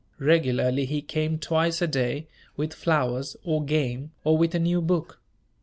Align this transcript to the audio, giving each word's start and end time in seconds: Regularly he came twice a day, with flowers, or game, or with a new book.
Regularly 0.17 0.85
he 0.85 1.03
came 1.03 1.37
twice 1.37 1.79
a 1.79 1.85
day, 1.85 2.25
with 2.57 2.73
flowers, 2.73 3.37
or 3.43 3.63
game, 3.63 4.09
or 4.23 4.35
with 4.35 4.55
a 4.55 4.59
new 4.59 4.81
book. 4.81 5.21